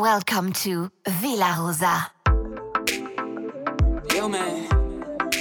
[0.00, 2.10] Welcome to Villa Rosa.
[4.14, 4.66] Yo, man.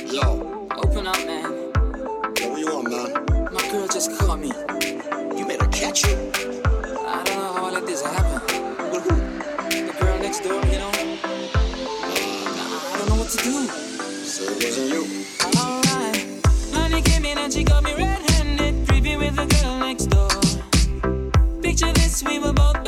[0.05, 1.71] Yo, Open up, man.
[1.71, 3.53] what you want, man?
[3.53, 4.51] My girl just caught me.
[5.37, 6.13] You made her catch you?
[6.35, 8.41] I don't know how I let this happen.
[8.91, 9.15] With who?
[9.87, 10.91] The girl next door, you know?
[12.91, 13.65] I don't know what to do.
[14.26, 15.26] So it wasn't you.
[15.57, 16.27] Alright.
[16.73, 20.27] Honey came in and she got me red-handed, creepy with the girl next door.
[21.62, 22.78] Picture this, we were both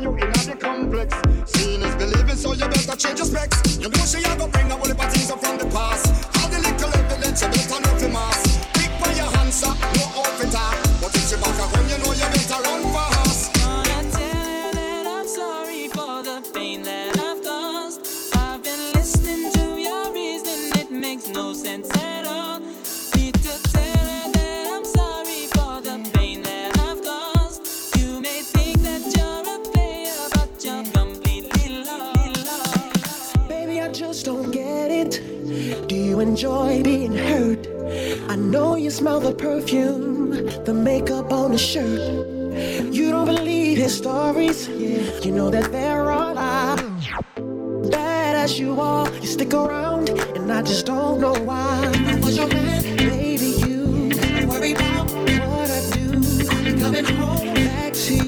[0.00, 3.78] Seeing is believing, so you better change your specs.
[3.78, 6.37] You know she a go bring a whole heap of things up from the past.
[39.18, 40.30] Smell the perfume,
[40.64, 42.26] the makeup on the shirt.
[42.92, 44.68] You don't believe his stories.
[44.68, 47.08] Yeah, you know that they're all lies.
[47.90, 51.92] Bad as you are, you stick around, and I just don't know why.
[52.06, 53.52] I was your man, baby.
[53.66, 56.06] You don't worry about what I do.
[56.50, 58.27] I'll be coming home back to you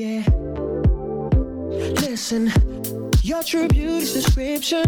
[0.00, 0.24] Yeah.
[2.00, 2.50] Listen,
[3.22, 4.84] your true beauty's description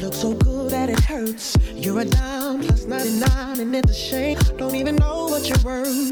[0.00, 1.56] looks so good that it hurts.
[1.76, 4.38] You're a dime plus 99, and it's a shame.
[4.58, 6.10] Don't even know what you're worth.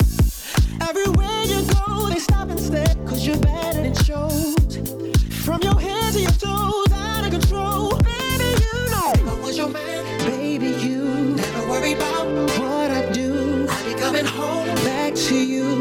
[0.81, 4.55] Everywhere you go, they stop and stare, cause you're bad and it shows.
[5.45, 7.99] From your head to your toes, out of control.
[7.99, 10.05] Baby, you know I was your man.
[10.31, 12.27] Baby, you never worry about
[12.61, 13.67] what I do.
[13.69, 15.80] I'll be coming home back to you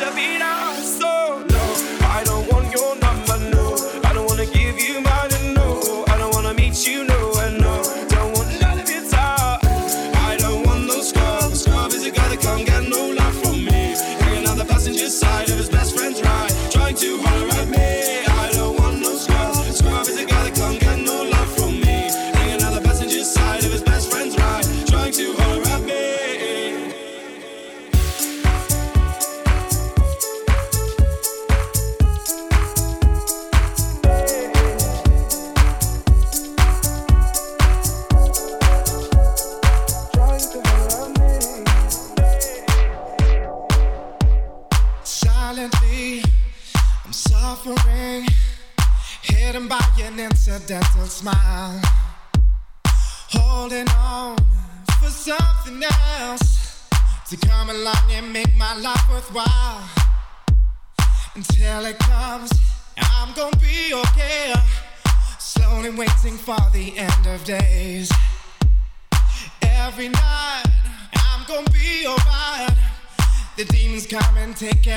[0.00, 0.59] The beat up.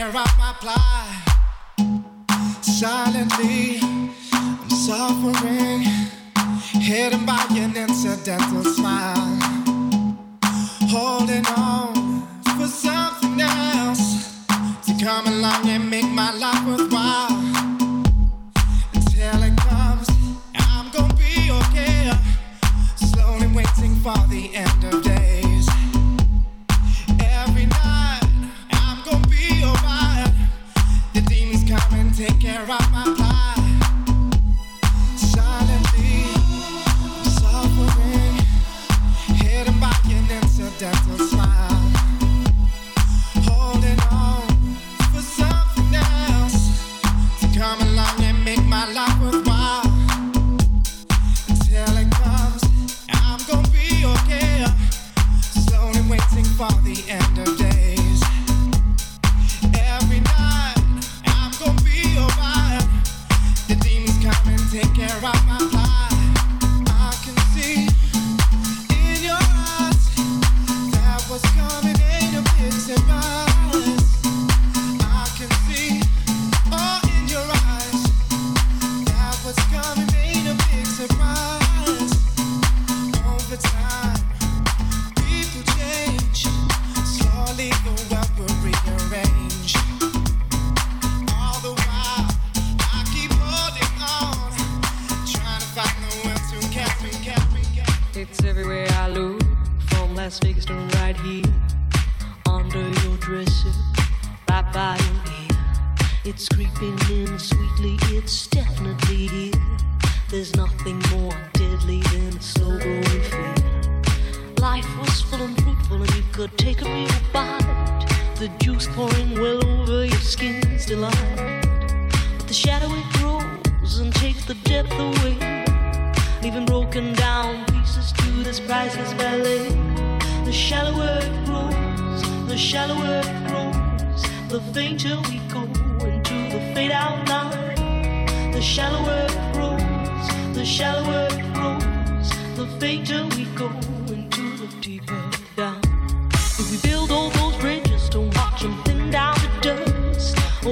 [0.03, 1.12] tear up my ply.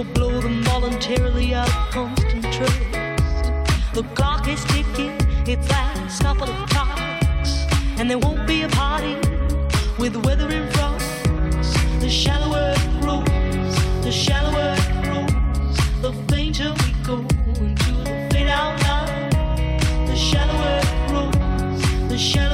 [0.03, 2.81] will blow them voluntarily out of constant trust.
[3.93, 7.67] The clock is ticking, it's last couple of clocks,
[7.99, 9.15] and there won't be a party
[9.99, 10.99] with weather in front.
[11.99, 17.17] The shallower it grows, the shallower it grows, the fainter we go
[17.63, 19.29] into the fade out line.
[20.07, 22.50] The shallower it grows, the shallower.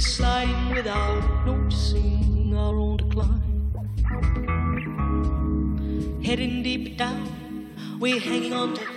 [0.00, 3.70] we sliding without noticing our own decline.
[6.24, 8.89] Heading deep down, we're hanging on to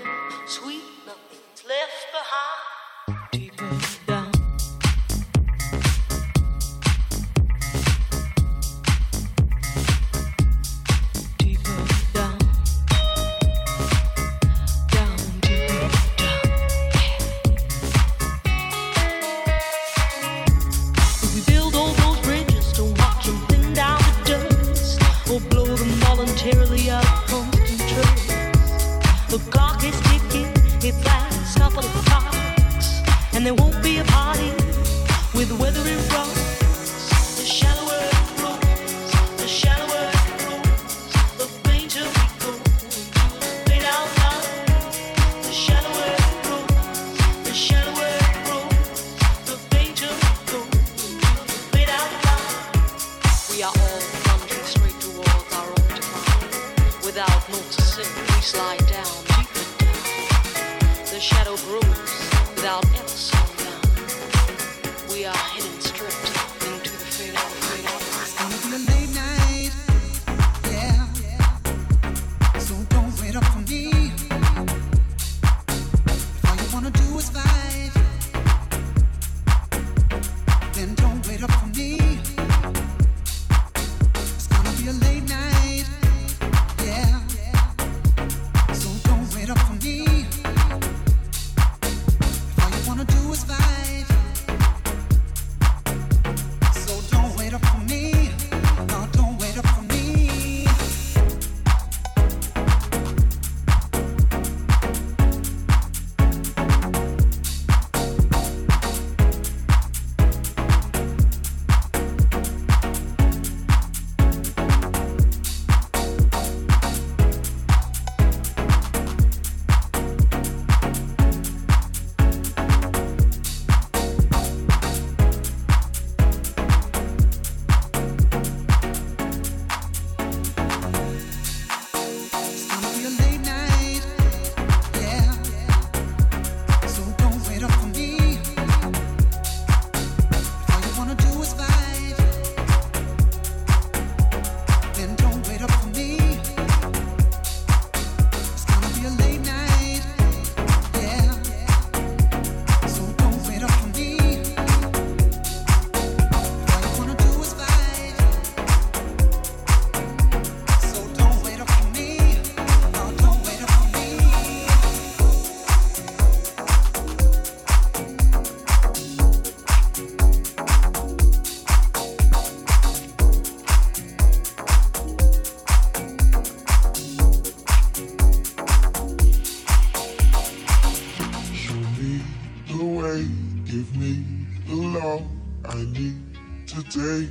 [186.74, 187.30] today.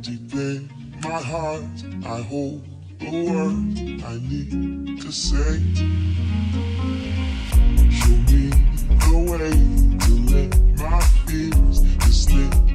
[0.00, 0.68] Deep in
[1.02, 1.62] my heart,
[2.04, 2.66] I hold
[2.98, 5.62] the word I need to say.
[7.90, 8.50] Show me
[9.04, 9.52] the way
[10.04, 12.65] to let my fears slip.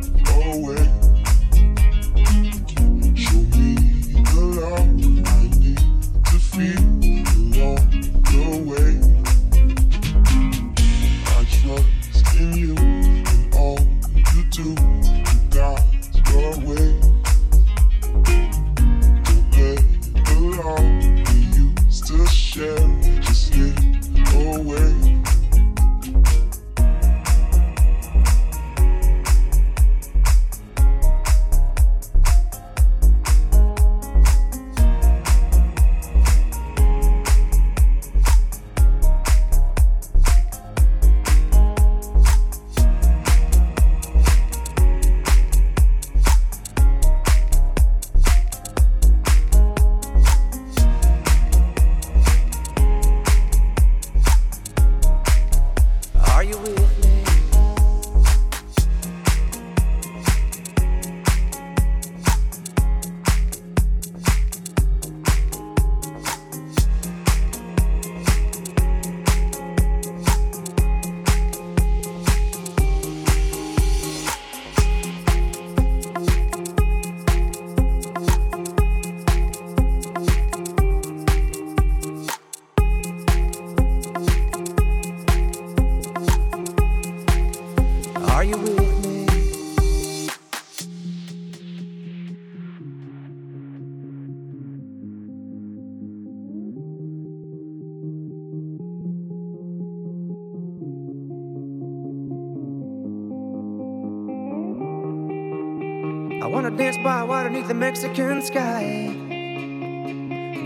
[106.72, 109.08] to dance by water neath the Mexican sky.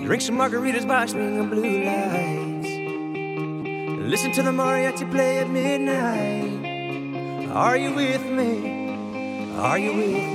[0.04, 2.70] Drink some margaritas by a string of blue lights.
[4.10, 7.50] Listen to the mariachi play at midnight.
[7.52, 9.54] Are you with me?
[9.58, 10.35] Are you with me?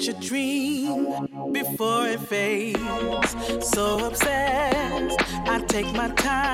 [0.00, 3.36] Catch a dream before it fades.
[3.60, 6.49] So obsessed, I take my time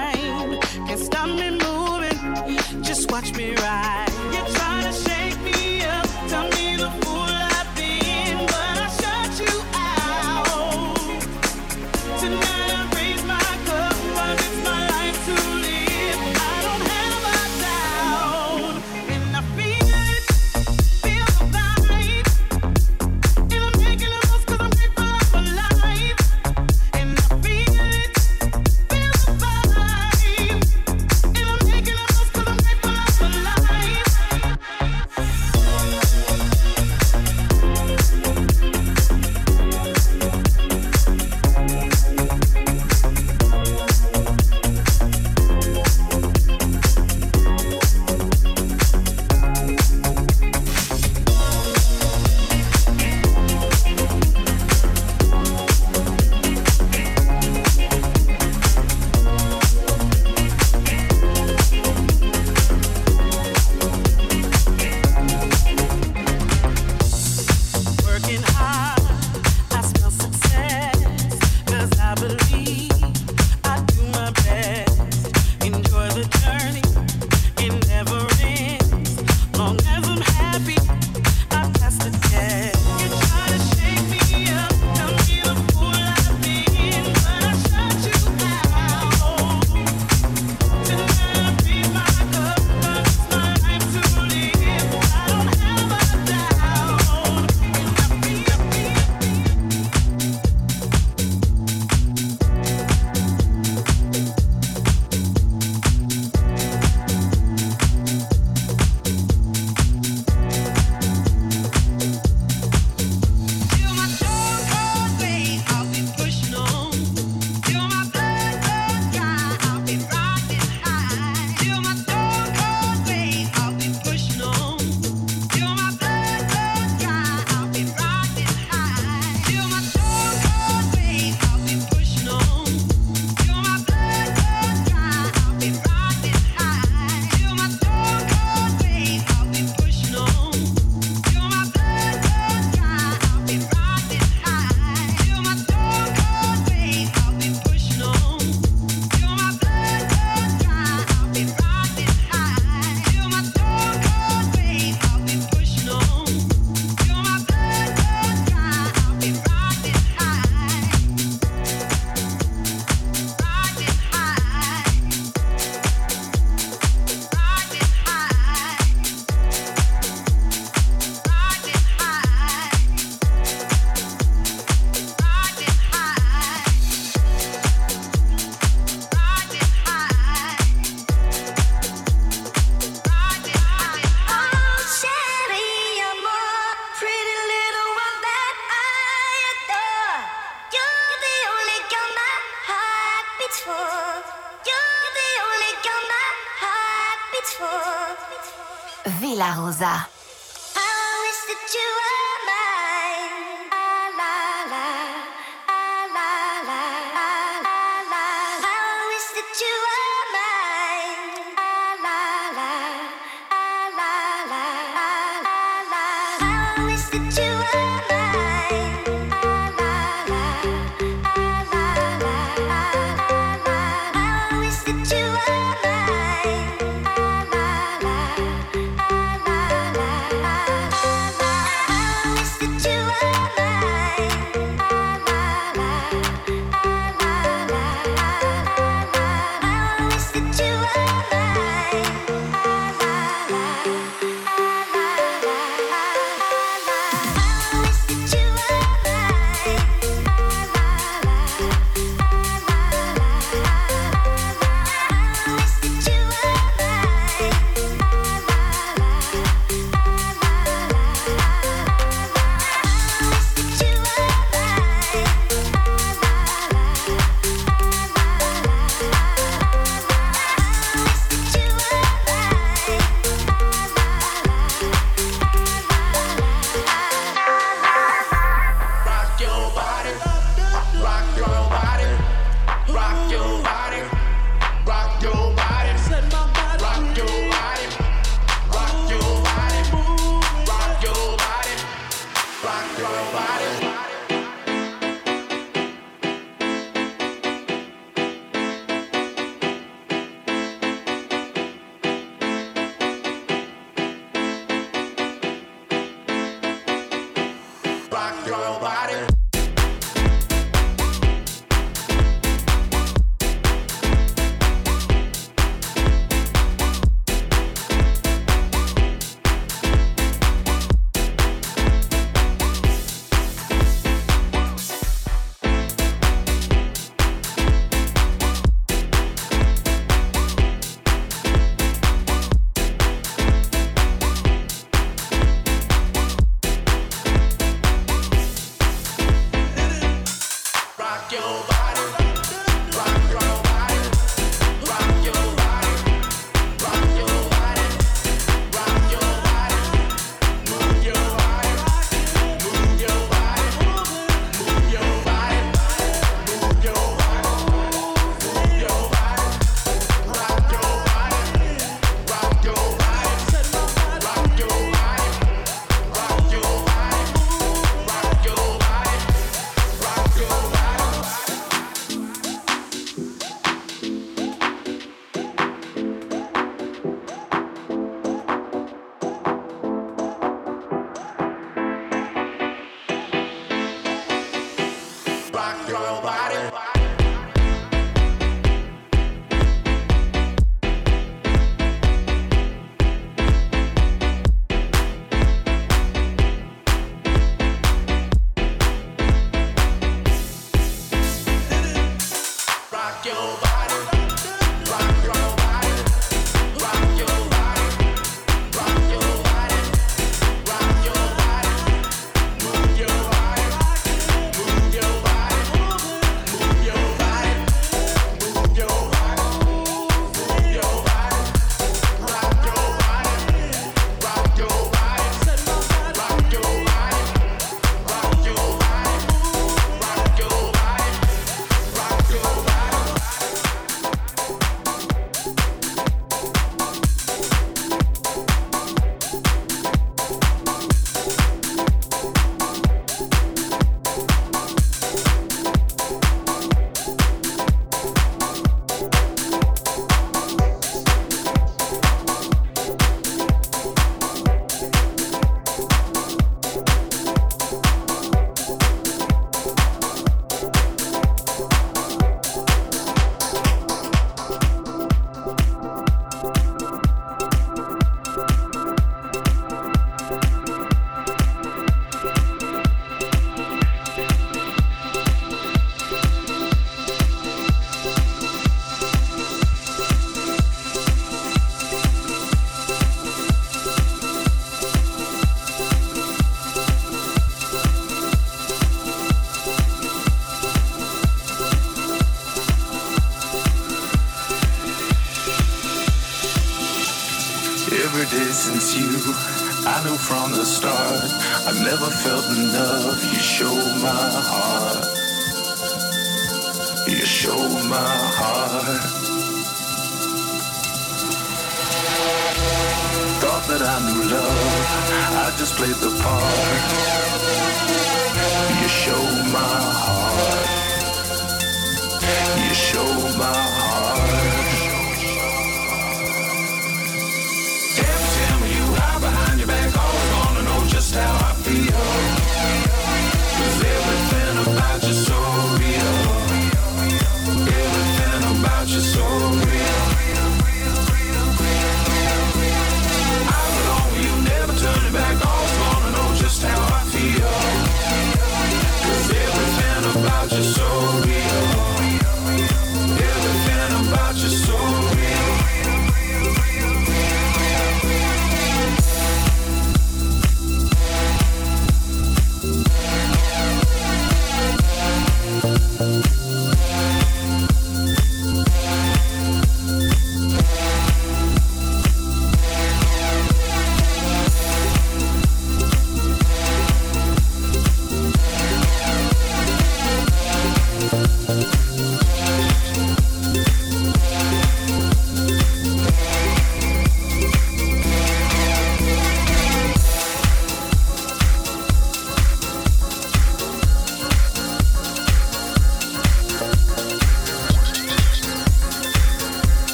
[201.75, 202.06] you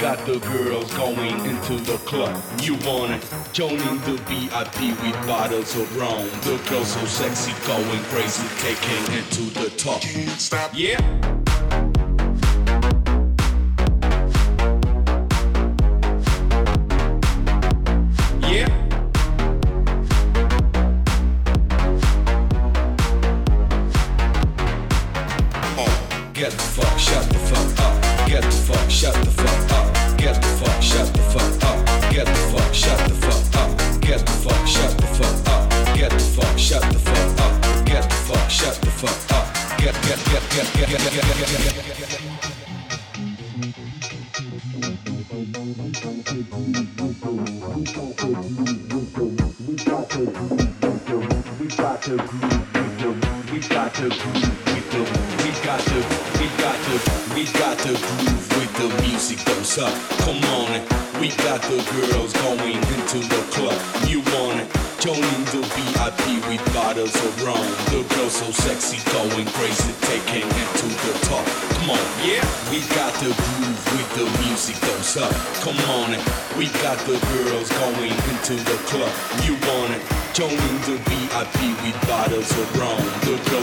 [0.00, 2.42] got the girls going into the club.
[2.62, 3.52] You want it?
[3.52, 6.26] Joining the VIP with bottles of rum.
[6.40, 10.00] The girls so sexy, going crazy, taking it to the top.
[10.38, 10.70] Stop.
[10.72, 11.29] Yeah.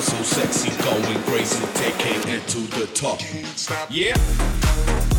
[0.01, 3.19] so sexy, going crazy, taking it to the top.
[3.89, 5.16] Yeah.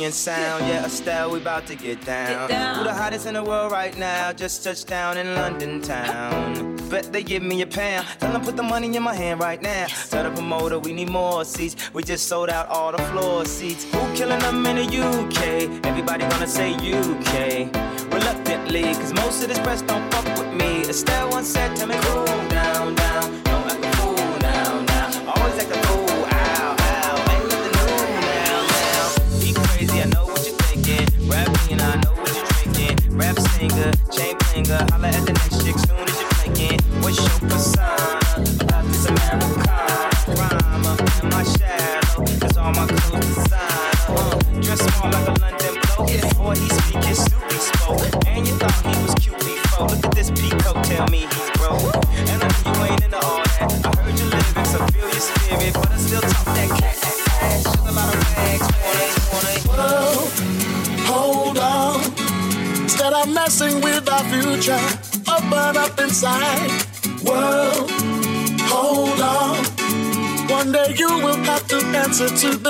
[0.00, 0.66] Caribbean sound.
[0.66, 2.48] Yeah, Estelle, we about to get down.
[2.48, 2.78] get down.
[2.78, 4.32] Who the hottest in the world right now?
[4.32, 6.76] Just touched down in London town.
[6.88, 8.06] Bet they give me a pound.
[8.18, 9.86] Tell them put the money in my hand right now.
[9.88, 10.08] Yes.
[10.08, 11.76] Tell the promoter we need more seats.
[11.92, 13.84] We just sold out all the floor seats.
[13.84, 15.84] Who killing them in the UK?
[15.84, 17.68] Everybody gonna say UK.
[18.10, 20.80] Reluctantly, cause most of this press don't fuck with me.
[20.88, 21.96] Estelle once said, to me
[37.48, 37.69] Cause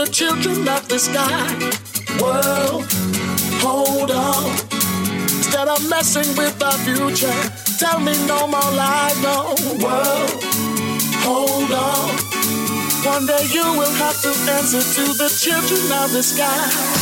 [0.04, 1.46] the children of the sky.
[2.22, 2.86] World,
[3.60, 4.50] hold on.
[5.24, 7.40] Instead of messing with our future,
[7.78, 9.54] tell me no more lies, no.
[9.84, 10.30] World,
[11.20, 12.08] hold on.
[13.04, 16.99] One day you will have to answer to the children of the sky.